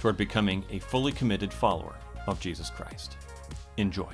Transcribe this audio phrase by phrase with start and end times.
[0.00, 1.94] toward becoming a fully committed follower
[2.26, 3.18] of Jesus Christ.
[3.76, 4.10] Enjoy.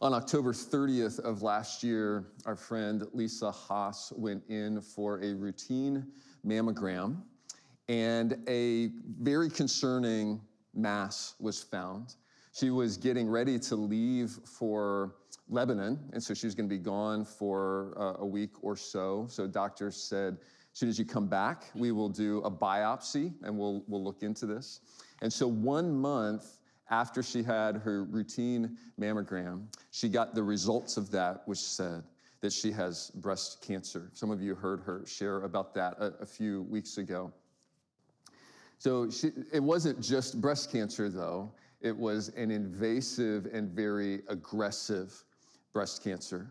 [0.00, 6.06] On October 30th of last year, our friend Lisa Haas went in for a routine
[6.46, 7.20] mammogram,
[7.88, 8.90] and a
[9.20, 10.40] very concerning
[10.72, 12.14] mass was found.
[12.52, 15.16] She was getting ready to leave for
[15.50, 19.26] Lebanon, and so she was going to be gone for uh, a week or so.
[19.28, 20.38] So doctors said,
[20.76, 24.44] soon as you come back, we will do a biopsy and we'll, we'll look into
[24.44, 24.80] this.
[25.22, 26.58] And so, one month
[26.90, 32.02] after she had her routine mammogram, she got the results of that, which said
[32.42, 34.10] that she has breast cancer.
[34.12, 37.32] Some of you heard her share about that a, a few weeks ago.
[38.76, 45.24] So, she, it wasn't just breast cancer, though, it was an invasive and very aggressive
[45.72, 46.50] breast cancer.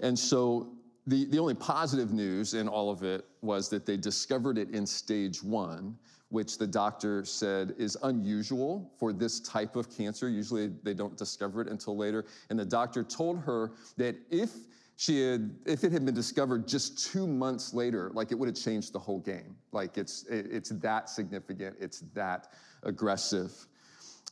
[0.00, 0.72] And so
[1.06, 4.86] the, the only positive news in all of it was that they discovered it in
[4.86, 5.96] stage one,
[6.30, 10.28] which the doctor said is unusual for this type of cancer.
[10.28, 12.24] Usually they don't discover it until later.
[12.50, 14.50] And the doctor told her that if
[14.96, 18.56] she had, if it had been discovered just two months later, like it would have
[18.56, 19.54] changed the whole game.
[19.70, 22.48] Like it's, it's that significant, it's that
[22.82, 23.52] aggressive.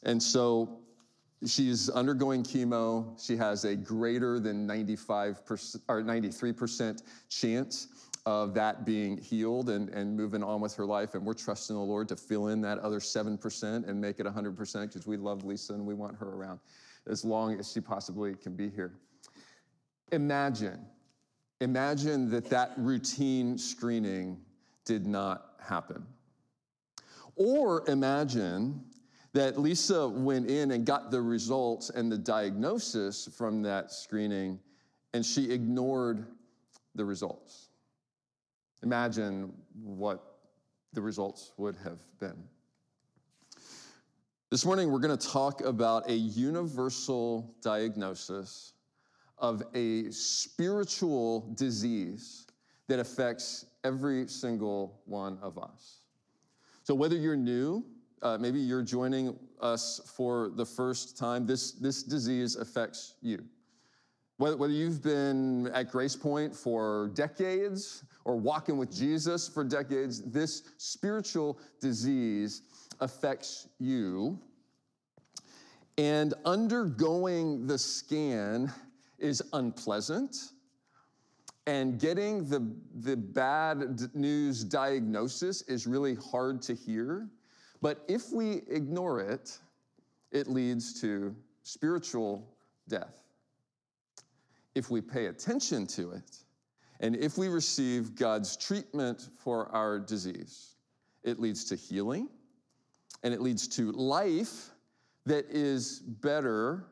[0.02, 0.80] And so
[1.46, 3.22] She's undergoing chemo.
[3.22, 7.88] She has a greater than 95% or 93% chance
[8.26, 11.14] of that being healed and, and moving on with her life.
[11.14, 14.82] And we're trusting the Lord to fill in that other 7% and make it 100%
[14.82, 16.60] because we love Lisa and we want her around
[17.06, 18.94] as long as she possibly can be here.
[20.12, 20.86] Imagine,
[21.60, 24.40] imagine that that routine screening
[24.86, 26.06] did not happen.
[27.36, 28.80] Or imagine
[29.34, 34.60] that Lisa went in and got the results and the diagnosis from that screening,
[35.12, 36.24] and she ignored
[36.94, 37.68] the results.
[38.84, 39.52] Imagine
[39.82, 40.36] what
[40.92, 42.44] the results would have been.
[44.50, 48.74] This morning, we're going to talk about a universal diagnosis
[49.38, 52.46] of a spiritual disease
[52.86, 56.02] that affects every single one of us.
[56.84, 57.84] So, whether you're new
[58.22, 63.44] uh, maybe you're joining us for the first time, this, this disease affects you.
[64.36, 70.22] Whether, whether you've been at Grace Point for decades or walking with Jesus for decades,
[70.22, 72.62] this spiritual disease
[73.00, 74.38] affects you.
[75.98, 78.72] And undergoing the scan
[79.18, 80.36] is unpleasant.
[81.66, 87.28] And getting the, the bad news diagnosis is really hard to hear.
[87.80, 89.58] But if we ignore it,
[90.32, 92.46] it leads to spiritual
[92.88, 93.14] death.
[94.74, 96.38] If we pay attention to it,
[97.00, 100.76] and if we receive God's treatment for our disease,
[101.22, 102.28] it leads to healing
[103.22, 104.70] and it leads to life
[105.26, 106.86] that is better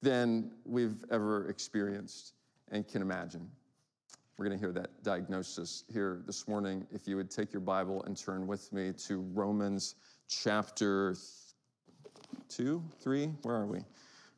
[0.00, 2.32] than we've ever experienced
[2.70, 3.50] and can imagine.
[4.38, 6.86] We're going to hear that diagnosis here this morning.
[6.92, 9.96] If you would take your Bible and turn with me to Romans
[10.28, 11.16] chapter
[12.48, 13.26] two, three.
[13.42, 13.80] Where are we?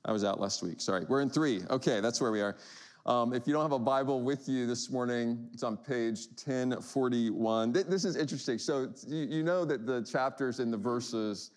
[0.06, 0.80] I was out last week.
[0.80, 1.04] Sorry.
[1.06, 1.60] We're in three.
[1.68, 2.56] Okay, that's where we are.
[3.04, 7.70] Um, if you don't have a Bible with you this morning, it's on page 1041.
[7.70, 8.56] This is interesting.
[8.56, 11.50] So you know that the chapters and the verses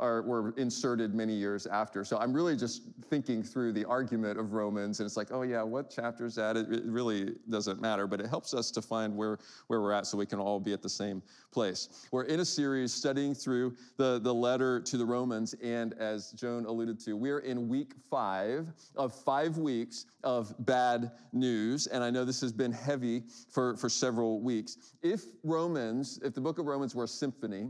[0.00, 2.04] are, were inserted many years after.
[2.04, 5.62] So I'm really just thinking through the argument of Romans, and it's like, oh yeah,
[5.62, 6.56] what chapter is that?
[6.56, 9.38] It, it really doesn't matter, but it helps us to find where,
[9.68, 11.22] where we're at so we can all be at the same
[11.52, 12.06] place.
[12.10, 16.64] We're in a series studying through the, the letter to the Romans, and as Joan
[16.64, 18.66] alluded to, we're in week five
[18.96, 23.88] of five weeks of bad news, and I know this has been heavy for, for
[23.88, 24.78] several weeks.
[25.02, 27.68] If Romans, if the book of Romans were a symphony,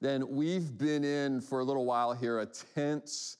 [0.00, 3.38] then we've been in for a little while here a tense,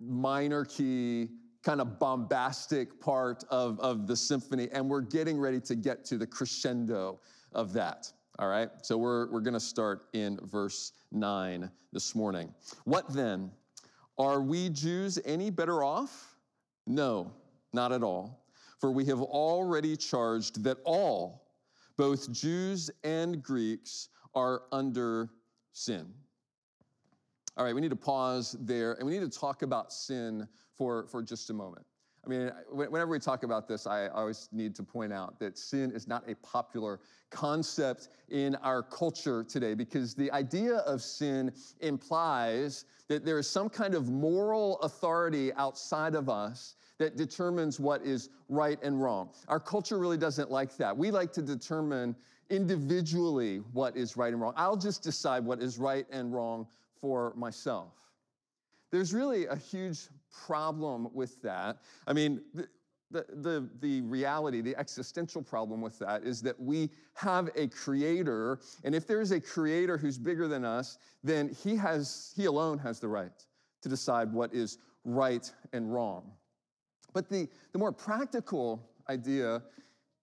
[0.00, 1.28] minor key,
[1.62, 6.16] kind of bombastic part of, of the symphony, and we're getting ready to get to
[6.16, 7.18] the crescendo
[7.52, 8.12] of that.
[8.38, 12.54] All right, so we're, we're going to start in verse 9 this morning.
[12.84, 13.50] What then?
[14.18, 16.36] Are we Jews any better off?
[16.86, 17.32] No,
[17.72, 18.44] not at all.
[18.78, 21.48] For we have already charged that all,
[21.96, 25.30] both Jews and Greeks, are under
[25.76, 26.06] sin.
[27.56, 31.06] All right, we need to pause there and we need to talk about sin for,
[31.08, 31.86] for just a moment.
[32.24, 35.92] I mean, whenever we talk about this, I always need to point out that sin
[35.92, 36.98] is not a popular
[37.30, 43.68] concept in our culture today because the idea of sin implies that there is some
[43.68, 49.28] kind of moral authority outside of us that determines what is right and wrong.
[49.46, 50.96] Our culture really doesn't like that.
[50.96, 52.16] We like to determine
[52.50, 54.54] individually what is right and wrong.
[54.56, 56.66] I'll just decide what is right and wrong
[57.00, 57.92] for myself.
[58.90, 60.08] There's really a huge
[60.46, 61.78] problem with that.
[62.06, 62.40] I mean,
[63.10, 68.60] the, the, the, reality, the existential problem with that is that we have a creator,
[68.84, 73.00] and if there's a creator who's bigger than us, then he has he alone has
[73.00, 73.30] the right
[73.82, 76.32] to decide what is right and wrong.
[77.12, 79.62] But the, the more practical idea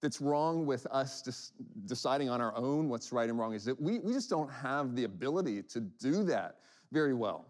[0.04, 1.54] that's wrong with us just
[1.86, 4.98] deciding on our own what's right and wrong is that we, we just don't have
[4.98, 6.58] the ability to do that
[6.92, 7.46] very well.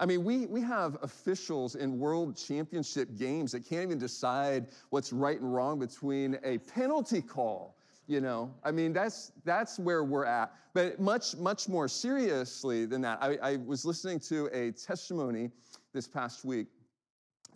[0.00, 5.12] I mean, we, we have officials in world championship games that can't even decide what's
[5.12, 7.76] right and wrong between a penalty call.
[8.08, 10.52] You know, I mean, that's, that's where we're at.
[10.74, 15.50] But much, much more seriously than that, I, I was listening to a testimony
[15.94, 16.66] this past week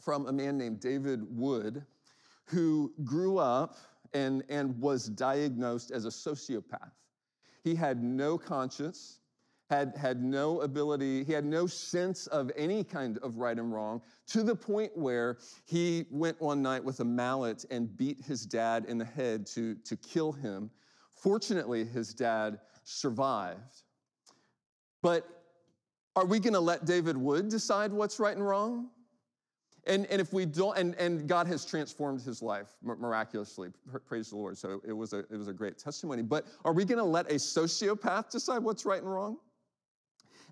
[0.00, 1.84] from a man named David Wood,
[2.50, 3.76] who grew up
[4.12, 6.91] and, and was diagnosed as a sociopath.
[7.62, 9.20] He had no conscience,
[9.69, 14.02] had, had no ability, he had no sense of any kind of right and wrong,
[14.29, 18.87] to the point where he went one night with a mallet and beat his dad
[18.87, 20.70] in the head to, to kill him.
[21.11, 23.82] Fortunately, his dad survived.
[25.02, 25.29] But
[26.17, 28.88] are we going to let David Wood decide what's right and wrong?
[29.86, 33.70] And, and if we don't, and, and God has transformed his life miraculously,
[34.06, 34.58] praise the Lord.
[34.58, 36.22] So it was a, it was a great testimony.
[36.22, 39.38] But are we going to let a sociopath decide what's right and wrong?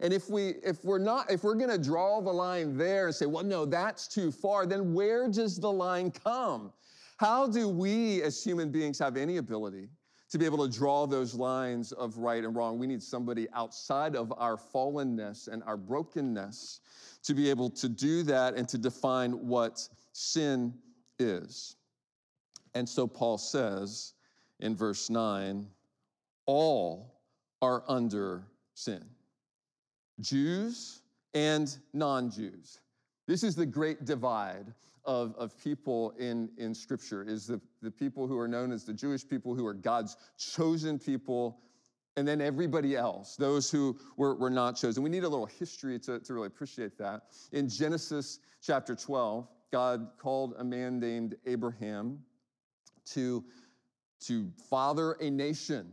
[0.01, 3.15] And if we if we're not if we're going to draw the line there and
[3.15, 6.73] say, well, no, that's too far, then where does the line come?
[7.17, 9.89] How do we as human beings have any ability
[10.31, 12.79] to be able to draw those lines of right and wrong?
[12.79, 16.81] We need somebody outside of our fallenness and our brokenness
[17.23, 20.75] to be able to do that and to define what sin
[21.19, 21.77] is.
[22.75, 24.15] And so Paul says
[24.61, 25.67] in verse 9,
[26.47, 27.21] all
[27.61, 29.05] are under sin,
[30.21, 31.03] Jews
[31.35, 32.81] and non Jews.
[33.27, 34.73] This is the great divide
[35.09, 38.93] of, of people in, in Scripture, is the, the people who are known as the
[38.93, 41.61] Jewish people, who are God's chosen people,
[42.19, 45.03] and then everybody else, those who were, were not chosen.
[45.03, 47.23] We need a little history to, to really appreciate that.
[47.53, 52.19] In Genesis chapter 12, God called a man named Abraham
[53.13, 53.43] to,
[54.27, 55.91] to father a nation,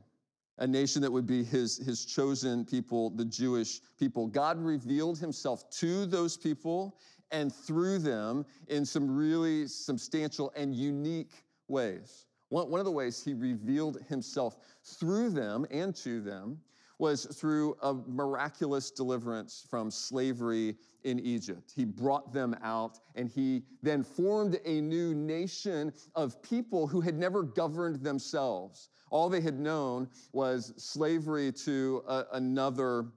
[0.57, 4.27] a nation that would be his, his chosen people, the Jewish people.
[4.27, 6.97] God revealed himself to those people
[7.35, 12.27] and through them in some really substantial and unique ways.
[12.47, 16.61] One, of the ways he revealed himself through them and to them
[16.97, 21.73] was through a miraculous deliverance from slavery in Egypt.
[21.75, 27.17] He brought them out and he then formed a new nation of people who had
[27.17, 28.87] never governed themselves.
[29.09, 33.07] All they had known was slavery to a, another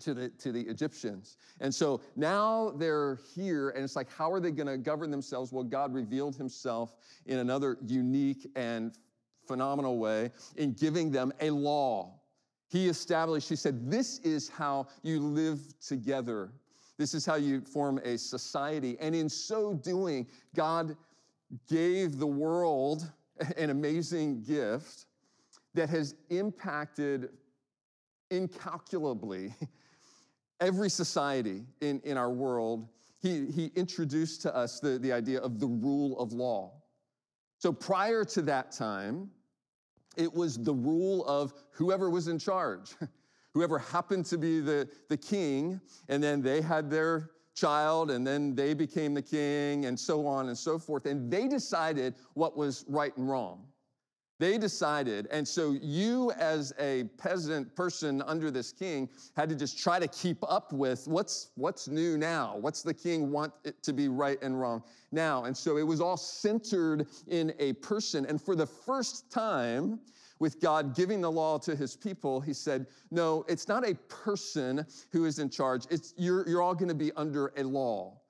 [0.00, 1.36] to the, to the Egyptians.
[1.60, 5.52] And so now they're here, and it's like, how are they going to govern themselves?
[5.52, 8.96] Well, God revealed himself in another unique and
[9.46, 12.14] phenomenal way in giving them a law.
[12.68, 16.50] He established, he said, this is how you live together.
[16.98, 18.96] This is how you form a society.
[19.00, 20.96] And in so doing, God
[21.68, 23.10] gave the world
[23.56, 25.06] an amazing gift
[25.74, 27.30] that has impacted
[28.30, 29.54] incalculably
[30.60, 35.58] every society in, in our world, he, he introduced to us the, the idea of
[35.58, 36.72] the rule of law.
[37.58, 39.30] So prior to that time,
[40.16, 42.94] it was the rule of whoever was in charge,
[43.54, 48.54] whoever happened to be the, the king, and then they had their child, and then
[48.54, 51.06] they became the king, and so on and so forth.
[51.06, 53.64] And they decided what was right and wrong.
[54.38, 59.78] They decided, and so you, as a peasant person under this king, had to just
[59.78, 62.58] try to keep up with what's what's new now.
[62.58, 65.44] What's the king want it to be right and wrong now?
[65.44, 68.26] And so it was all centered in a person.
[68.26, 70.00] And for the first time,
[70.38, 74.84] with God giving the law to his people, he said, No, it's not a person
[75.12, 75.84] who is in charge.
[75.90, 78.20] It's you're, you're all going to be under a law.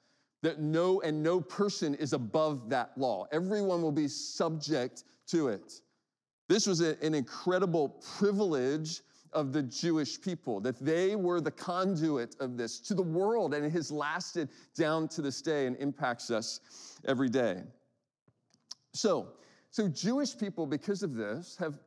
[0.43, 3.27] That no and no person is above that law.
[3.33, 5.81] Everyone will be subject to it.
[6.49, 7.89] This was an incredible
[8.19, 9.01] privilege
[9.33, 13.65] of the Jewish people, that they were the conduit of this to the world, and
[13.67, 16.61] it has lasted down to this day and impacts us
[17.05, 17.63] every day.
[18.95, 19.29] So,
[19.71, 21.79] so Jewish people, because of this, have,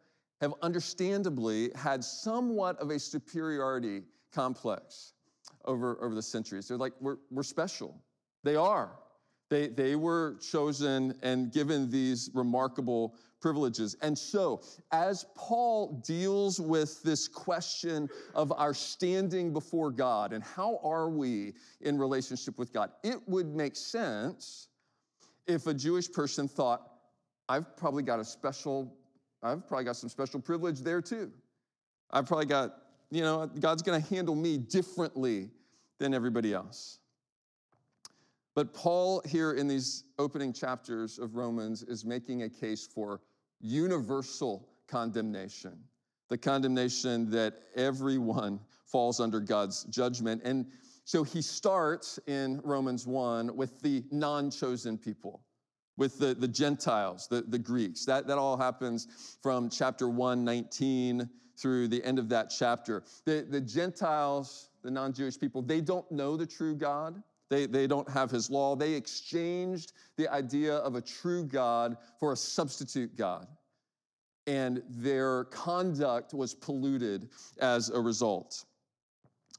[0.41, 5.13] have understandably had somewhat of a superiority complex
[5.65, 6.67] over, over the centuries.
[6.67, 7.95] They're like, we're, we're special.
[8.43, 8.91] They are.
[9.49, 13.95] They, they were chosen and given these remarkable privileges.
[14.01, 20.79] And so, as Paul deals with this question of our standing before God and how
[20.83, 24.67] are we in relationship with God, it would make sense
[25.47, 26.87] if a Jewish person thought,
[27.47, 28.93] I've probably got a special,
[29.41, 31.31] I've probably got some special privilege there too.
[32.11, 32.75] I've probably got,
[33.09, 35.49] you know, God's gonna handle me differently
[35.97, 36.99] than everybody else.
[38.55, 43.21] But Paul, here in these opening chapters of Romans, is making a case for
[43.61, 45.77] universal condemnation,
[46.29, 50.41] the condemnation that everyone falls under God's judgment.
[50.43, 50.65] And
[51.05, 55.41] so he starts in Romans 1 with the non chosen people,
[55.97, 58.05] with the, the Gentiles, the, the Greeks.
[58.05, 63.03] That, that all happens from chapter 1, 19 through the end of that chapter.
[63.25, 67.21] The, the Gentiles, the non Jewish people, they don't know the true God.
[67.49, 68.75] They, they don't have his law.
[68.75, 73.47] They exchanged the idea of a true God for a substitute God.
[74.47, 77.29] And their conduct was polluted
[77.59, 78.65] as a result.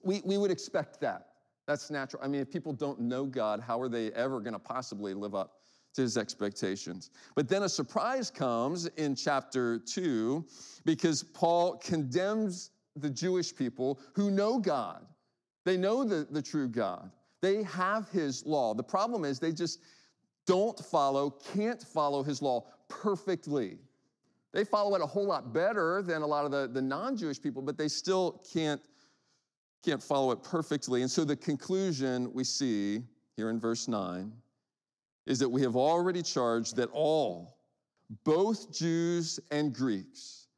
[0.02, 1.26] We, we would expect that.
[1.66, 2.22] That's natural.
[2.24, 5.34] I mean, if people don't know God, how are they ever going to possibly live
[5.34, 5.58] up
[5.94, 7.10] to his expectations?
[7.36, 10.44] But then a surprise comes in chapter 2
[10.84, 15.06] because Paul condemns the Jewish people who know God.
[15.64, 17.10] They know the, the true God.
[17.40, 18.74] They have his law.
[18.74, 19.80] The problem is they just
[20.46, 23.78] don't follow, can't follow his law perfectly.
[24.52, 27.40] They follow it a whole lot better than a lot of the, the non Jewish
[27.40, 28.80] people, but they still can't,
[29.84, 31.02] can't follow it perfectly.
[31.02, 33.02] And so the conclusion we see
[33.36, 34.32] here in verse 9
[35.26, 37.56] is that we have already charged that all,
[38.24, 40.48] both Jews and Greeks,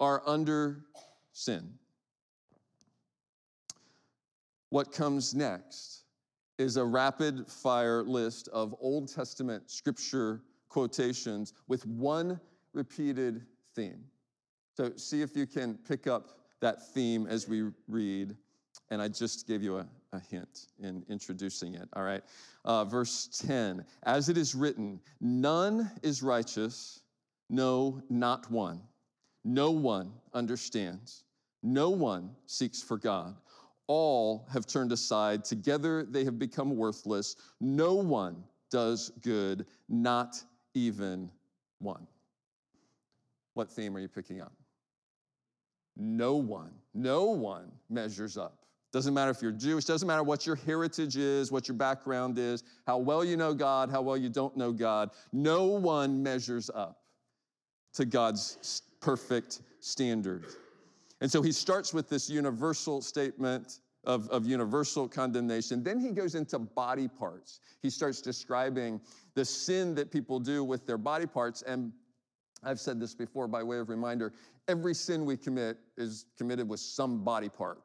[0.00, 0.84] are under
[1.32, 1.72] sin.
[4.70, 5.97] What comes next
[6.58, 12.40] is a rapid fire list of Old Testament scripture quotations with one
[12.74, 14.04] repeated theme.
[14.76, 18.36] So see if you can pick up that theme as we read.
[18.90, 21.88] And I just gave you a, a hint in introducing it.
[21.94, 22.22] All right.
[22.64, 27.00] Uh, verse 10 As it is written, none is righteous,
[27.50, 28.80] no, not one.
[29.44, 31.24] No one understands.
[31.62, 33.36] No one seeks for God
[33.88, 35.44] all have turned aside.
[35.44, 37.36] Together they have become worthless.
[37.60, 40.42] No one does good, not
[40.74, 41.30] even
[41.80, 42.06] one.
[43.54, 44.52] What theme are you picking up?
[45.96, 48.58] No one, no one measures up.
[48.92, 52.62] Doesn't matter if you're Jewish, doesn't matter what your heritage is, what your background is,
[52.86, 55.10] how well you know God, how well you don't know God.
[55.32, 57.00] No one measures up
[57.94, 60.46] to God's perfect standard.
[61.20, 65.82] And so he starts with this universal statement of, of universal condemnation.
[65.82, 67.60] Then he goes into body parts.
[67.82, 69.00] He starts describing
[69.34, 71.62] the sin that people do with their body parts.
[71.62, 71.92] And
[72.62, 74.32] I've said this before by way of reminder
[74.68, 77.80] every sin we commit is committed with some body part.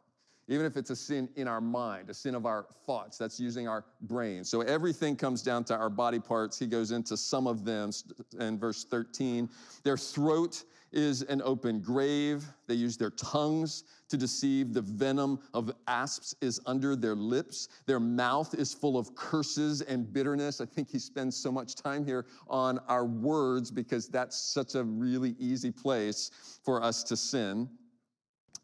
[0.50, 3.68] Even if it's a sin in our mind, a sin of our thoughts, that's using
[3.68, 4.44] our brain.
[4.44, 6.60] So everything comes down to our body parts.
[6.60, 7.92] He goes into some of them
[8.40, 9.50] in verse 13.
[9.84, 12.46] Their throat is an open grave.
[12.68, 14.74] They use their tongues to deceive.
[14.74, 17.70] The venom of asps is under their lips.
[17.88, 20.62] Their mouth is full of curses and bitterness.
[20.62, 24.84] I think he spends so much time here on our words because that's such a
[24.84, 26.30] really easy place
[26.64, 27.70] for us to sin.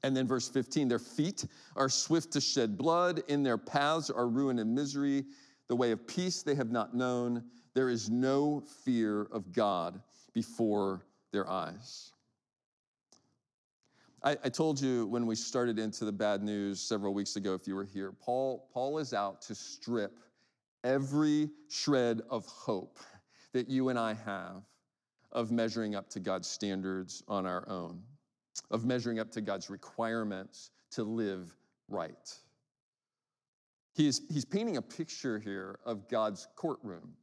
[0.04, 4.28] And then verse 15 their feet are swift to shed blood, in their paths are
[4.28, 5.26] ruin and misery.
[5.68, 7.44] The way of peace they have not known.
[7.74, 10.02] There is no fear of God
[10.34, 12.12] before their eyes.
[14.24, 17.68] I, I, told you when we started into the bad news several weeks ago, if
[17.68, 20.20] you were here, Paul, Paul is out to strip
[20.84, 23.00] every shred of hope
[23.54, 24.64] that you and I have
[25.32, 28.02] of measuring up to God's standards on our own,
[28.72, 31.56] of measuring up to God's requirements to live
[31.88, 32.34] right.
[33.94, 37.14] He's, he's painting a picture here of God's courtroom.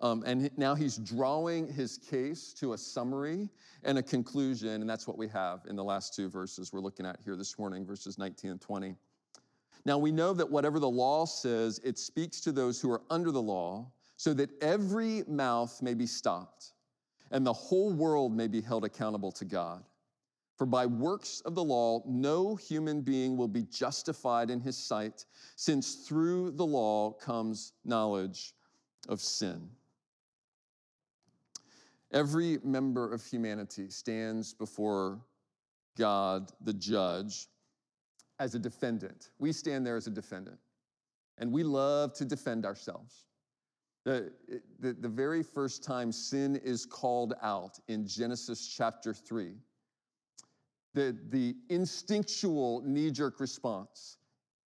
[0.00, 3.50] Um, and now he's drawing his case to a summary
[3.84, 7.04] and a conclusion, and that's what we have in the last two verses we're looking
[7.04, 8.94] at here this morning, verses 19 and 20.
[9.84, 13.30] Now we know that whatever the law says, it speaks to those who are under
[13.30, 16.72] the law, so that every mouth may be stopped
[17.30, 19.84] and the whole world may be held accountable to God.
[20.60, 25.24] For by works of the law, no human being will be justified in his sight,
[25.56, 28.52] since through the law comes knowledge
[29.08, 29.70] of sin.
[32.12, 35.22] Every member of humanity stands before
[35.96, 37.48] God, the judge,
[38.38, 39.30] as a defendant.
[39.38, 40.58] We stand there as a defendant,
[41.38, 43.24] and we love to defend ourselves.
[44.04, 44.30] The,
[44.78, 49.54] the, the very first time sin is called out in Genesis chapter 3,
[50.94, 54.18] the, the instinctual knee jerk response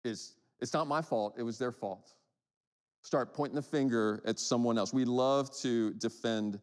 [0.04, 2.14] is it's not my fault, it was their fault.
[3.02, 4.92] Start pointing the finger at someone else.
[4.92, 6.60] We love to defend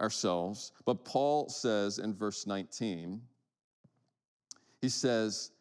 [0.00, 3.20] ourselves, but Paul says in verse 19,
[4.80, 5.52] he says,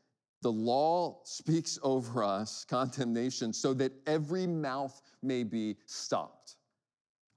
[0.41, 6.57] the law speaks over us condemnation so that every mouth may be stopped.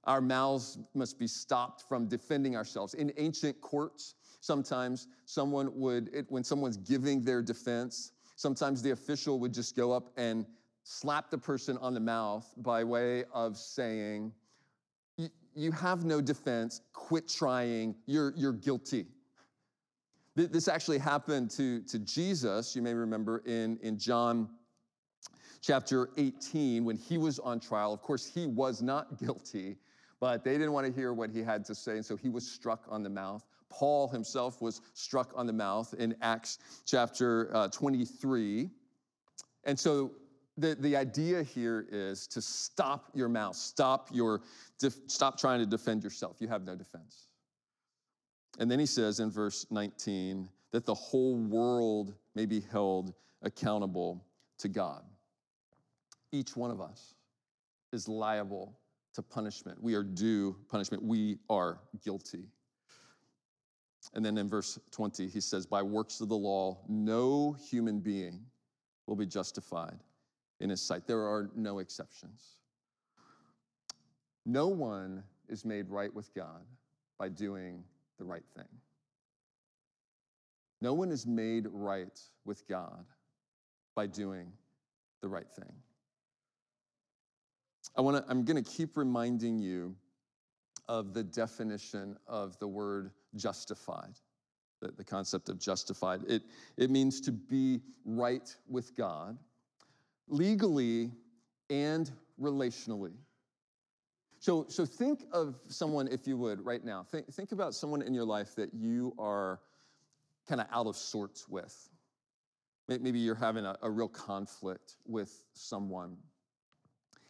[0.04, 2.95] Our mouths must be stopped from defending ourselves.
[2.95, 4.14] In ancient courts,
[4.47, 9.91] Sometimes someone would, it, when someone's giving their defense, sometimes the official would just go
[9.91, 10.47] up and
[10.85, 14.33] slap the person on the mouth by way of saying,
[15.57, 19.07] You have no defense, quit trying, you're, you're guilty.
[20.37, 24.49] This actually happened to, to Jesus, you may remember in, in John
[25.61, 27.93] chapter 18 when he was on trial.
[27.93, 29.76] Of course, he was not guilty,
[30.21, 32.47] but they didn't want to hear what he had to say, and so he was
[32.47, 33.43] struck on the mouth.
[33.71, 38.71] Paul himself was struck on the mouth in Acts chapter uh, 23.
[39.65, 40.13] And so
[40.57, 44.43] the, the idea here is to stop your mouth, stop, your,
[44.79, 46.37] def, stop trying to defend yourself.
[46.41, 47.29] You have no defense.
[48.59, 54.25] And then he says in verse 19 that the whole world may be held accountable
[54.59, 55.03] to God.
[56.33, 57.15] Each one of us
[57.93, 58.79] is liable
[59.15, 59.83] to punishment.
[59.83, 61.03] We are due punishment.
[61.03, 62.45] We are guilty.
[64.17, 68.41] And then in verse 20, he says, By works of the law, no human being
[69.07, 69.99] will be justified
[70.59, 71.07] in his sight.
[71.07, 72.57] There are no exceptions.
[74.47, 76.63] No one is made right with God
[77.19, 77.85] by doing
[78.19, 78.65] the right thing.
[80.81, 83.05] No one is made right with God
[83.95, 84.50] by doing
[85.21, 85.73] the right thing.
[87.95, 89.95] I want to I'm going to keep reminding you
[90.89, 94.15] of the definition of the word justified,
[94.81, 96.23] the, the concept of justified.
[96.29, 96.43] It,
[96.77, 99.39] it means to be right with God,
[100.29, 101.11] legally
[101.71, 103.15] and relationally.
[104.39, 107.03] So, so think of someone, if you would, right now.
[107.03, 109.61] Think, think about someone in your life that you are
[110.49, 111.89] kind of out of sorts with.
[112.89, 116.17] Maybe you're having a, a real conflict with someone.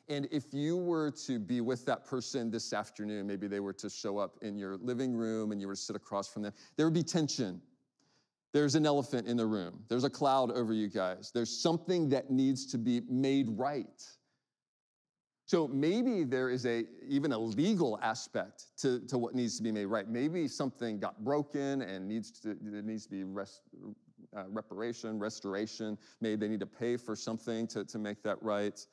[0.09, 3.91] And if you were to be with that person this afternoon, maybe they were to
[3.91, 6.87] show up in your living room and you were to sit across from them, there
[6.87, 7.61] would be tension.
[8.53, 9.83] There's an elephant in the room.
[9.89, 11.31] There's a cloud over you guys.
[11.35, 14.03] There's something that needs to be made right.
[15.47, 19.71] So maybe there is a even a legal aspect to, to what needs to be
[19.71, 20.09] made right.
[20.09, 23.61] Maybe something got broken and needs to it needs to be rest,
[24.37, 25.97] uh, reparation, restoration.
[26.21, 28.85] Maybe they need to pay for something to, to make that right.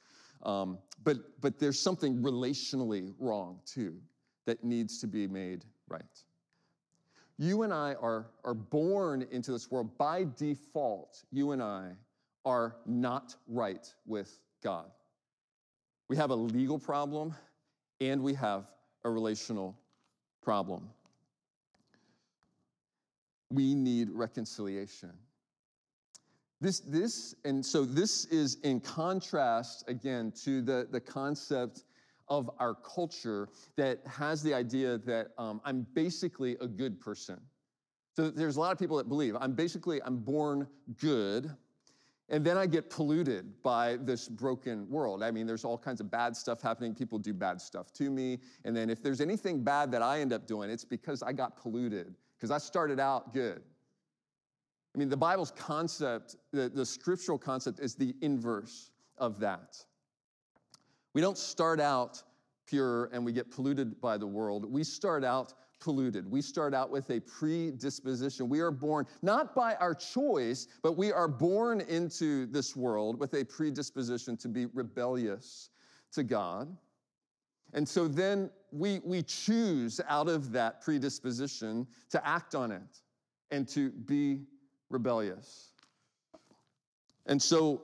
[0.44, 3.96] Um, but, but there's something relationally wrong too
[4.46, 6.04] that needs to be made right.
[7.38, 11.24] You and I are, are born into this world by default.
[11.32, 11.92] You and I
[12.46, 14.92] are not right with God.
[16.10, 17.34] We have a legal problem
[18.02, 18.66] and we have
[19.04, 19.78] a relational
[20.42, 20.90] problem.
[23.50, 25.12] We need reconciliation.
[26.64, 31.84] This, this, and so this is in contrast again to the, the concept
[32.30, 37.42] of our culture that has the idea that um, I'm basically a good person.
[38.16, 40.66] So there's a lot of people that believe I'm basically I'm born
[41.02, 41.52] good,
[42.30, 45.22] and then I get polluted by this broken world.
[45.22, 46.96] I mean, there's all kinds of bad stuff happening.
[46.96, 50.32] People do bad stuff to me, and then if there's anything bad that I end
[50.32, 53.64] up doing, it's because I got polluted because I started out good.
[54.94, 59.78] I mean, the Bible's concept, the, the scriptural concept, is the inverse of that.
[61.14, 62.22] We don't start out
[62.68, 64.72] pure and we get polluted by the world.
[64.72, 66.30] We start out polluted.
[66.30, 68.48] We start out with a predisposition.
[68.48, 73.34] We are born not by our choice, but we are born into this world with
[73.34, 75.70] a predisposition to be rebellious
[76.14, 76.76] to God.
[77.74, 83.02] And so then we, we choose out of that predisposition to act on it
[83.52, 84.42] and to be
[84.94, 85.72] rebellious.
[87.26, 87.82] And so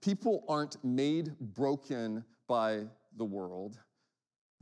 [0.00, 2.84] people aren't made broken by
[3.16, 3.78] the world.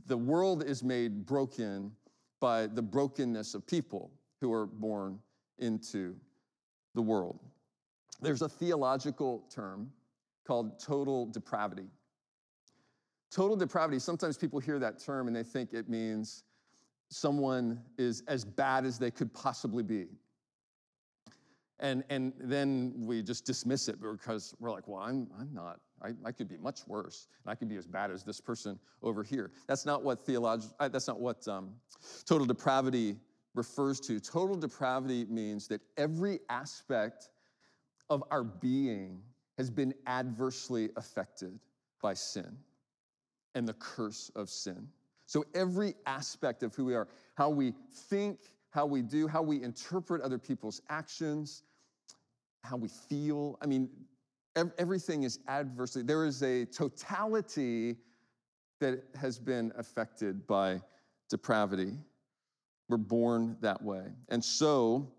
[0.07, 1.91] The world is made broken
[2.39, 4.11] by the brokenness of people.
[4.39, 5.19] who are born
[5.57, 6.15] into
[6.93, 7.39] the world.
[8.21, 9.91] There's a theological term
[10.45, 11.87] called total depravity.
[13.31, 16.43] Total depravity, sometimes people hear that term and they think it means
[17.09, 20.07] someone is as bad as they could possibly be.
[21.79, 26.09] And, and then we just dismiss it because we're like, well, I'm, I'm not, I,
[26.25, 27.27] I could be much worse.
[27.43, 29.51] And I could be as bad as this person over here.
[29.67, 31.75] That's not what theological, uh, that's not what um,
[32.25, 33.17] total depravity
[33.53, 34.19] refers to.
[34.19, 37.29] Total depravity means that every aspect
[38.09, 39.21] of our being
[39.57, 41.59] has been adversely affected
[42.01, 42.57] by sin
[43.55, 44.87] and the curse of sin.
[45.25, 49.61] So every aspect of who we are, how we think, how we do, how we
[49.61, 51.63] interpret other people's actions,
[52.63, 53.89] how we feel, I mean,
[54.77, 56.01] everything is adversely.
[56.01, 57.97] There is a totality
[58.79, 60.81] that has been affected by
[61.29, 61.93] depravity.
[62.89, 64.05] We're born that way.
[64.29, 65.11] And so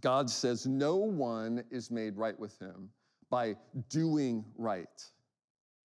[0.00, 2.90] God says no one is made right with him
[3.30, 3.56] by
[3.88, 5.10] doing right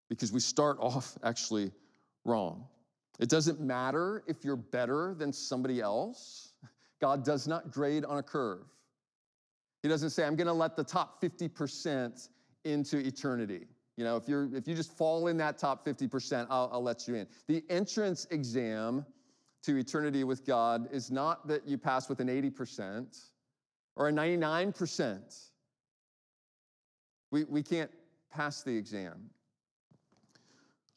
[0.09, 1.71] because we start off actually
[2.25, 2.65] wrong.
[3.19, 6.53] It doesn't matter if you're better than somebody else.
[7.01, 8.65] God does not grade on a curve.
[9.83, 12.29] He doesn't say, I'm going to let the top 50%
[12.65, 13.67] into eternity.
[13.95, 17.07] You know, if, you're, if you just fall in that top 50%, I'll, I'll let
[17.07, 17.27] you in.
[17.47, 19.05] The entrance exam
[19.63, 23.29] to eternity with God is not that you pass with an 80%
[23.95, 25.49] or a 99%.
[27.31, 27.91] We, we can't
[28.31, 29.29] pass the exam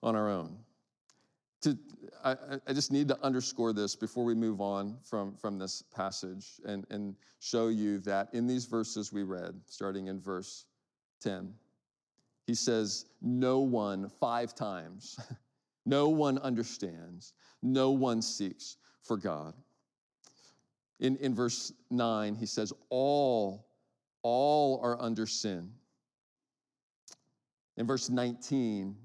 [0.02, 0.56] on our own.
[1.62, 1.78] To,
[2.24, 6.60] I, I just need to underscore this before we move on from, from this passage
[6.64, 10.64] and, and show you that in these verses we read, starting in verse
[11.20, 11.52] 10,
[12.46, 15.20] he says, No one, five times,
[15.86, 19.54] no one understands, no one seeks for God.
[21.00, 23.66] In, in verse 9, he says, All,
[24.22, 25.70] all are under sin.
[27.76, 28.96] In verse 19,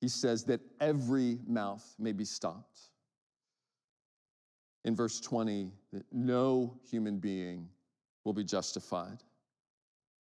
[0.00, 2.80] he says that every mouth may be stopped.
[4.84, 7.68] In verse 20, that no human being
[8.24, 9.18] will be justified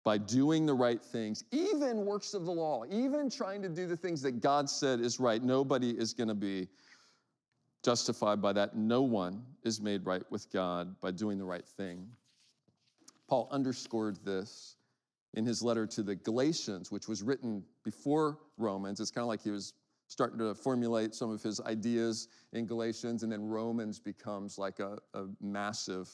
[0.03, 3.97] by doing the right things, even works of the law, even trying to do the
[3.97, 5.43] things that God said is right.
[5.43, 6.69] Nobody is going to be
[7.83, 8.75] justified by that.
[8.75, 12.07] No one is made right with God by doing the right thing.
[13.27, 14.76] Paul underscored this
[15.37, 18.99] in his letter to the Galatians, which was written before Romans.
[18.99, 19.73] It's kind of like he was
[20.07, 24.97] starting to formulate some of his ideas in Galatians, and then Romans becomes like a,
[25.13, 26.09] a massive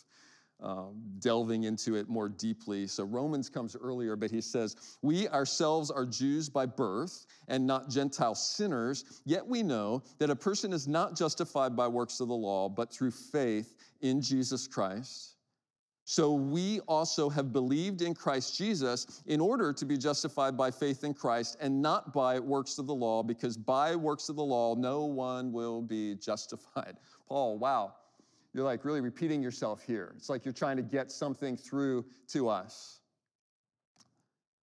[0.61, 2.85] um, delving into it more deeply.
[2.85, 7.89] So Romans comes earlier, but he says, We ourselves are Jews by birth and not
[7.89, 12.33] Gentile sinners, yet we know that a person is not justified by works of the
[12.33, 15.32] law, but through faith in Jesus Christ.
[16.05, 21.03] So we also have believed in Christ Jesus in order to be justified by faith
[21.03, 24.75] in Christ and not by works of the law, because by works of the law,
[24.75, 26.97] no one will be justified.
[27.29, 27.93] Paul, wow,
[28.53, 30.13] you're like really repeating yourself here.
[30.17, 32.99] It's like you're trying to get something through to us.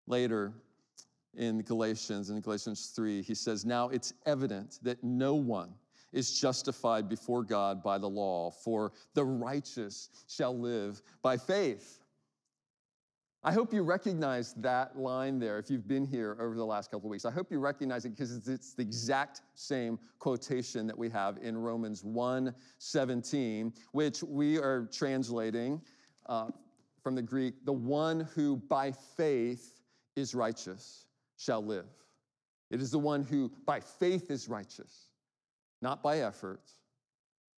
[0.06, 0.52] Later
[1.34, 5.72] in Galatians, in Galatians 3, he says, Now it's evident that no one
[6.12, 12.00] is justified before God by the law, for the righteous shall live by faith.
[13.42, 17.06] I hope you recognize that line there if you've been here over the last couple
[17.08, 17.24] of weeks.
[17.24, 21.56] I hope you recognize it because it's the exact same quotation that we have in
[21.56, 25.80] Romans 1 17, which we are translating
[26.26, 26.48] uh,
[27.02, 29.80] from the Greek the one who by faith
[30.16, 31.06] is righteous
[31.38, 31.86] shall live.
[32.70, 35.09] It is the one who by faith is righteous
[35.82, 36.62] not by effort,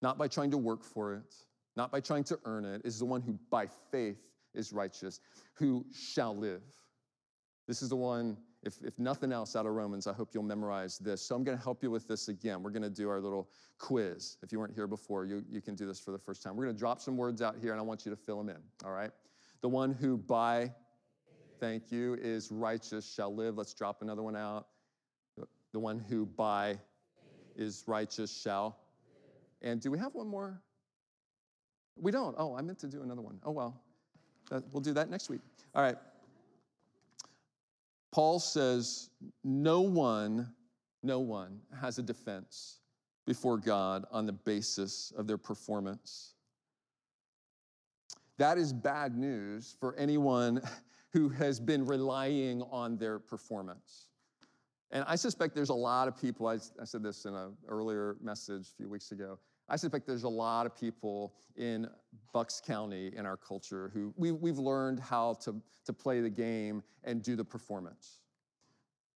[0.00, 1.34] not by trying to work for it,
[1.76, 4.18] not by trying to earn it, is the one who by faith
[4.54, 5.20] is righteous,
[5.54, 6.62] who shall live.
[7.66, 10.98] This is the one, if, if nothing else out of Romans, I hope you'll memorize
[10.98, 11.22] this.
[11.22, 12.62] So I'm going to help you with this again.
[12.62, 14.36] We're going to do our little quiz.
[14.42, 16.56] If you weren't here before, you, you can do this for the first time.
[16.56, 18.48] We're going to drop some words out here, and I want you to fill them
[18.48, 19.10] in, all right?
[19.62, 20.72] The one who by,
[21.60, 23.56] thank you, is righteous shall live.
[23.56, 24.66] Let's drop another one out.
[25.72, 26.78] The one who by
[27.56, 28.78] is righteous shall.
[29.62, 30.60] And do we have one more?
[31.96, 32.34] We don't.
[32.38, 33.38] Oh, I meant to do another one.
[33.44, 33.80] Oh, well.
[34.50, 35.40] That, we'll do that next week.
[35.74, 35.96] All right.
[38.10, 39.08] Paul says,
[39.42, 40.52] no one,
[41.02, 42.80] no one has a defense
[43.26, 46.34] before God on the basis of their performance.
[48.36, 50.60] That is bad news for anyone
[51.12, 54.08] who has been relying on their performance.
[54.92, 58.16] And I suspect there's a lot of people, I, I said this in an earlier
[58.22, 59.38] message a few weeks ago.
[59.68, 61.88] I suspect there's a lot of people in
[62.34, 66.82] Bucks County in our culture who we, we've learned how to, to play the game
[67.04, 68.20] and do the performance.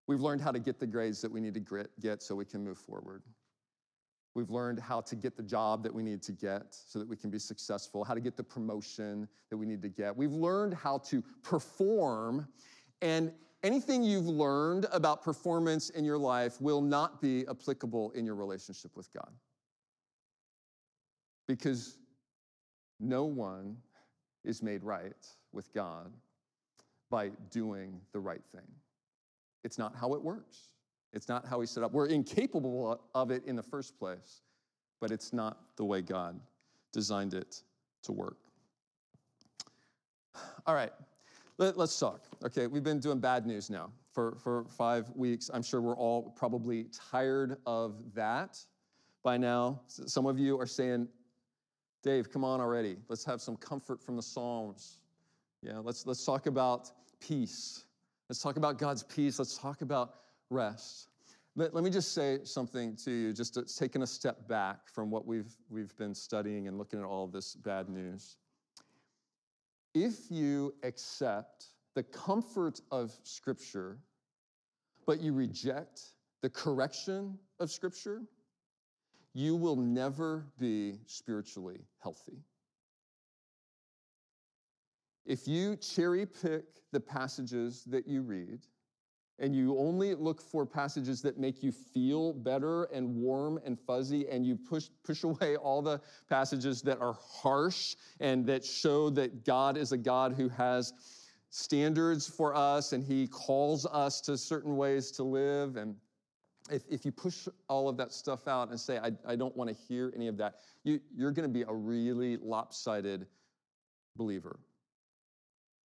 [0.08, 2.64] We've learned how to get the grades that we need to get so we can
[2.64, 3.24] move forward.
[4.34, 7.16] We've learned how to get the job that we need to get so that we
[7.18, 10.16] can be successful, how to get the promotion that we need to get.
[10.16, 12.48] We've learned how to perform,
[13.02, 13.32] and
[13.66, 18.92] anything you've learned about performance in your life will not be applicable in your relationship
[18.96, 19.30] with God.
[21.48, 21.98] Because
[23.00, 23.78] no one
[24.44, 26.12] is made right with God
[27.10, 28.68] by doing the right thing.
[29.64, 30.72] It's not how it works.
[31.12, 31.92] It's not how He set up.
[31.92, 34.42] We're incapable of it in the first place,
[35.02, 36.40] but it's not the way God
[36.94, 37.64] designed it
[38.04, 38.38] to work.
[40.68, 40.92] All right,
[41.58, 42.22] let, us talk.
[42.44, 45.50] Okay, we've been doing bad news now for, for five weeks.
[45.54, 48.58] I'm sure we're all probably tired of that
[49.24, 49.82] by now.
[49.88, 51.08] Some of you are saying,
[52.04, 52.98] Dave, come on already.
[53.08, 55.00] Let's have some comfort from the Psalms.
[55.62, 57.86] Yeah, let's, let's talk about peace.
[58.30, 59.40] Let's talk about God's peace.
[59.40, 60.16] Let's talk about
[60.50, 61.10] rest.
[61.56, 65.10] Let, let me just say something to you, just to, taking a step back from
[65.10, 68.38] what we've, we've been studying and looking at all this bad news.
[69.96, 73.98] If you accept the comfort of Scripture,
[75.08, 76.02] but you reject
[76.42, 78.24] the correction of Scripture,
[79.34, 82.44] you will never be spiritually healthy.
[85.26, 88.68] If you cherry pick the passages that you read,
[89.40, 94.28] and you only look for passages that make you feel better and warm and fuzzy,
[94.30, 99.44] and you push, push away all the passages that are harsh and that show that
[99.46, 100.94] God is a God who has
[101.50, 105.78] standards for us and he calls us to certain ways to live.
[105.78, 105.96] And
[106.70, 109.70] if, if you push all of that stuff out and say, I, I don't want
[109.70, 113.28] to hear any of that, you, you're going to be a really lopsided
[114.16, 114.60] believer.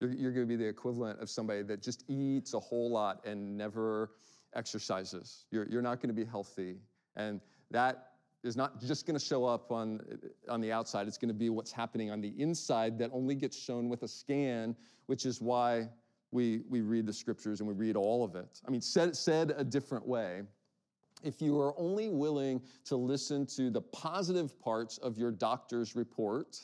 [0.00, 3.24] You're, you're going to be the equivalent of somebody that just eats a whole lot
[3.26, 4.12] and never
[4.54, 5.46] exercises.
[5.50, 6.76] You're, you're not going to be healthy.
[7.16, 8.12] And that
[8.44, 10.00] is not just going to show up on,
[10.48, 13.58] on the outside, it's going to be what's happening on the inside that only gets
[13.58, 15.88] shown with a scan, which is why
[16.30, 18.60] we, we read the scriptures and we read all of it.
[18.66, 20.42] I mean, said, said a different way,
[21.24, 26.60] if you are only willing to listen to the positive parts of your doctor's report,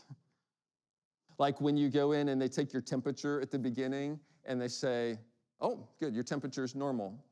[1.38, 4.68] like when you go in and they take your temperature at the beginning and they
[4.68, 5.18] say,
[5.61, 7.25] oh, good, your temperature is normal.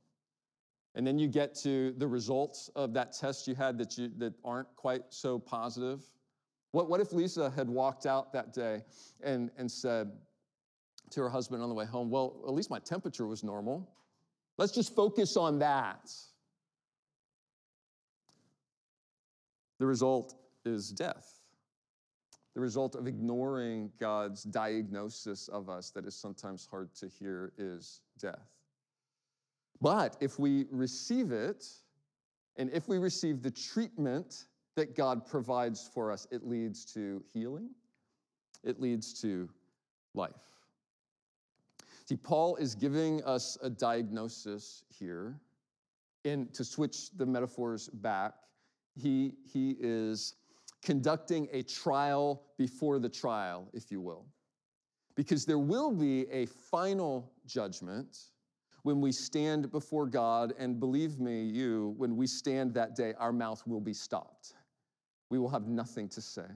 [0.95, 4.35] And then you get to the results of that test you had that, you, that
[4.45, 6.03] aren't quite so positive.
[6.73, 8.83] What, what if Lisa had walked out that day
[9.23, 10.11] and, and said
[11.11, 13.89] to her husband on the way home, Well, at least my temperature was normal.
[14.59, 16.11] Let's just focus on that.
[19.79, 20.35] The result
[20.65, 21.42] is death
[22.55, 28.01] the result of ignoring God's diagnosis of us that is sometimes hard to hear is
[28.19, 28.51] death.
[29.81, 31.67] But if we receive it,
[32.57, 34.45] and if we receive the treatment
[34.77, 37.71] that God provides for us, it leads to healing,
[38.63, 39.49] it leads to
[40.15, 40.33] life.
[42.05, 45.41] See, Paul is giving us a diagnosis here.
[46.25, 48.35] And to switch the metaphors back,
[48.95, 50.35] he, he is
[50.83, 54.27] conducting a trial before the trial, if you will.
[55.15, 58.19] Because there will be a final judgment
[58.83, 63.33] when we stand before God, and believe me, you, when we stand that day, our
[63.33, 64.55] mouth will be stopped.
[65.31, 66.47] We will have nothing to say.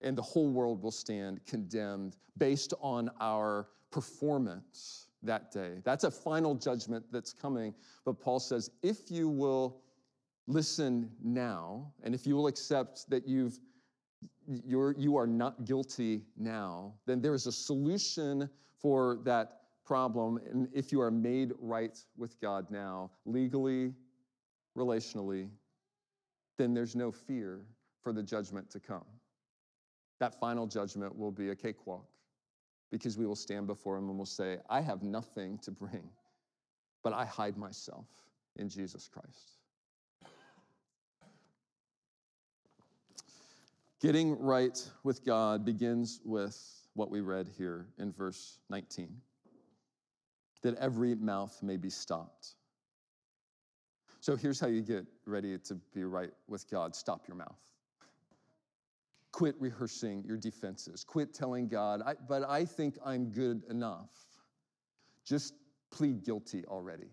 [0.00, 5.80] And the whole world will stand condemned based on our performance that day.
[5.84, 7.74] That's a final judgment that's coming.
[8.04, 9.82] But Paul says, if you will
[10.46, 13.58] listen now, and if you will accept that you've
[14.64, 18.48] you're, you are not guilty now, then there is a solution
[18.80, 20.38] for that problem.
[20.50, 23.92] And if you are made right with God now, legally,
[24.76, 25.48] relationally,
[26.58, 27.60] then there's no fear
[28.02, 29.04] for the judgment to come.
[30.20, 32.06] That final judgment will be a cakewalk
[32.90, 36.08] because we will stand before Him and will say, I have nothing to bring,
[37.02, 38.06] but I hide myself
[38.56, 39.55] in Jesus Christ.
[44.00, 46.58] Getting right with God begins with
[46.94, 49.08] what we read here in verse 19
[50.62, 52.54] that every mouth may be stopped.
[54.20, 57.60] So here's how you get ready to be right with God stop your mouth.
[59.32, 61.04] Quit rehearsing your defenses.
[61.04, 64.10] Quit telling God, I, but I think I'm good enough.
[65.24, 65.54] Just
[65.90, 67.10] plead guilty already.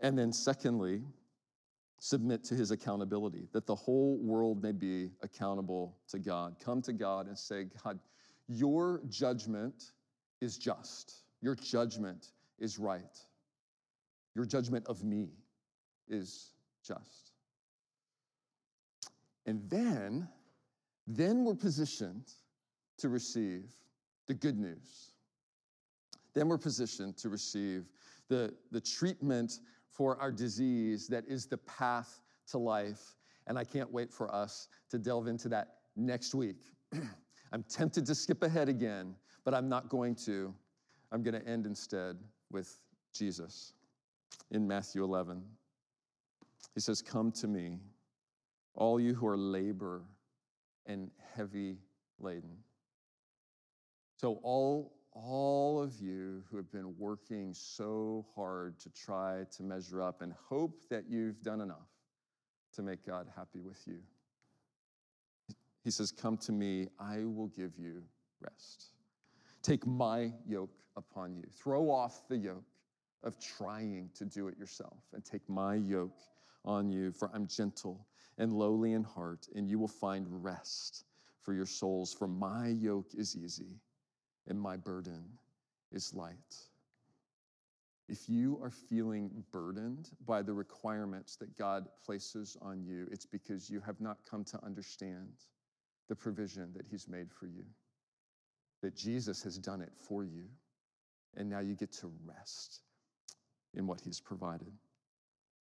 [0.00, 1.02] And then, secondly,
[2.00, 6.56] Submit to his accountability, that the whole world may be accountable to God.
[6.64, 7.98] Come to God and say, God,
[8.46, 9.92] your judgment
[10.40, 11.24] is just.
[11.40, 13.18] Your judgment is right.
[14.34, 15.30] Your judgment of me
[16.08, 16.52] is
[16.86, 17.32] just.
[19.46, 20.28] And then,
[21.06, 22.26] then we're positioned
[22.98, 23.64] to receive
[24.26, 25.12] the good news.
[26.34, 27.86] Then we're positioned to receive
[28.28, 29.60] the, the treatment
[29.98, 33.16] for our disease that is the path to life.
[33.48, 36.70] And I can't wait for us to delve into that next week.
[37.52, 40.54] I'm tempted to skip ahead again, but I'm not going to.
[41.10, 42.16] I'm going to end instead
[42.52, 42.76] with
[43.12, 43.72] Jesus
[44.52, 45.42] in Matthew 11.
[46.74, 47.78] He says, Come to me,
[48.74, 50.04] all you who are labor
[50.86, 51.78] and heavy
[52.20, 52.56] laden.
[54.16, 54.92] So, all,
[55.24, 60.32] all of you who have been working so hard to try to measure up and
[60.32, 61.88] hope that you've done enough
[62.74, 63.98] to make God happy with you.
[65.82, 68.02] He says, Come to me, I will give you
[68.40, 68.92] rest.
[69.62, 71.44] Take my yoke upon you.
[71.50, 72.64] Throw off the yoke
[73.24, 76.18] of trying to do it yourself and take my yoke
[76.64, 78.06] on you, for I'm gentle
[78.38, 81.04] and lowly in heart, and you will find rest
[81.42, 82.14] for your souls.
[82.14, 83.80] For my yoke is easy
[84.48, 85.24] and my burden
[85.92, 86.56] is light.
[88.08, 93.68] If you are feeling burdened by the requirements that God places on you, it's because
[93.68, 95.34] you have not come to understand
[96.08, 97.64] the provision that He's made for you,
[98.82, 100.44] that Jesus has done it for you,
[101.36, 102.80] and now you get to rest
[103.74, 104.72] in what He's provided.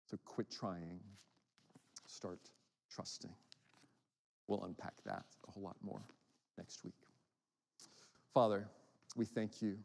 [0.09, 1.01] So quit trying,
[2.07, 2.39] start
[2.95, 3.35] trusting.
[4.47, 6.03] We'll unpack that a whole lot more
[6.57, 6.95] next week.
[8.33, 8.69] Father,
[9.17, 9.79] we thank you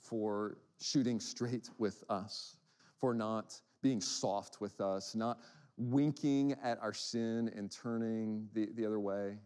[0.00, 2.56] for shooting straight with us,
[2.98, 5.38] for not being soft with us, not
[5.76, 9.36] winking at our sin and turning the, the other way.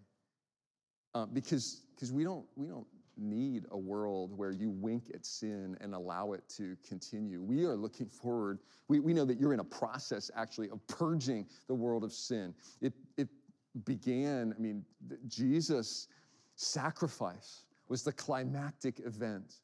[1.14, 5.76] Uh, because because we don't we don't need a world where you wink at sin
[5.80, 7.42] and allow it to continue.
[7.42, 8.60] We are looking forward.
[8.86, 12.54] We, we know that you're in a process actually of purging the world of sin.
[12.80, 13.28] It, it
[13.84, 14.84] began, I mean,
[15.26, 16.06] Jesus'
[16.54, 19.56] sacrifice was the climactic event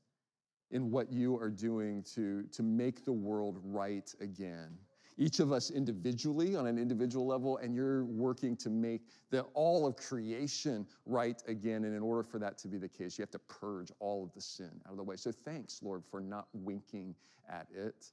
[0.70, 4.76] in what you are doing to, to make the world right again
[5.16, 9.86] each of us individually on an individual level, and you're working to make the, all
[9.86, 11.84] of creation right again.
[11.84, 14.32] And in order for that to be the case, you have to purge all of
[14.34, 15.16] the sin out of the way.
[15.16, 17.14] So thanks, Lord, for not winking
[17.48, 18.06] at it,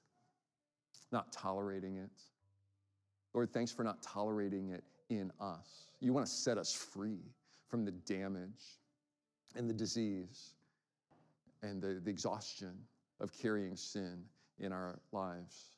[1.12, 2.12] not tolerating it.
[3.34, 5.88] Lord, thanks for not tolerating it in us.
[6.02, 7.20] You want to set us free
[7.68, 8.80] from the damage
[9.56, 10.54] and the disease
[11.64, 12.74] and the, the exhaustion
[13.20, 14.24] of carrying sin
[14.60, 15.72] in our lives.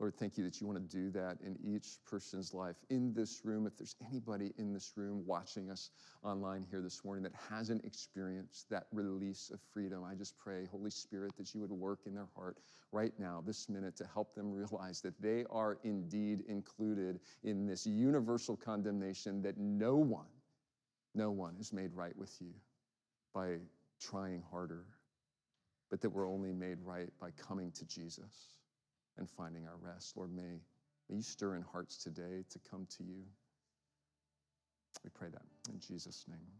[0.00, 3.40] Lord, thank you that you want to do that in each person's life in this
[3.42, 3.66] room.
[3.66, 5.90] If there's anybody in this room watching us
[6.22, 10.90] online here this morning that hasn't experienced that release of freedom, I just pray, Holy
[10.90, 12.58] Spirit, that you would work in their heart
[12.92, 17.84] right now, this minute, to help them realize that they are indeed included in this
[17.84, 20.30] universal condemnation that no one,
[21.16, 22.54] no one is made right with you
[23.38, 23.58] by
[24.00, 24.84] trying harder,
[25.90, 28.58] but that we're only made right by coming to Jesus
[29.16, 30.16] and finding our rest.
[30.16, 30.60] Lord, may,
[31.08, 33.22] may you stir in hearts today to come to you.
[35.04, 36.50] We pray that in Jesus' name.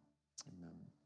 [0.46, 0.97] Amen.